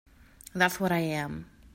[0.55, 1.45] That's what I am.